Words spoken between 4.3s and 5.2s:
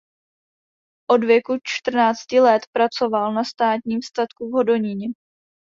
v Hodoníně.